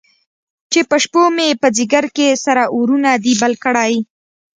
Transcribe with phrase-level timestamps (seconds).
[0.71, 3.93] چې په شپومې، په ځیګر کې سره اورونه دي بل کړی